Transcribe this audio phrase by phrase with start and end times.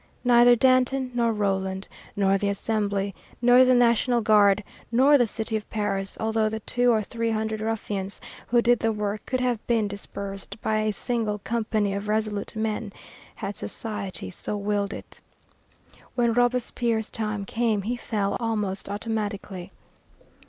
[0.23, 5.69] Neither Danton, nor Roland, nor the Assembly, nor the National Guard, nor the City of
[5.69, 9.87] Paris, although the two or three hundred ruffians who did the work could have been
[9.87, 12.91] dispersed by a single company of resolute men,
[13.35, 15.21] had society so willed it.
[16.15, 19.71] When Robespierre's time came he fell almost automatically.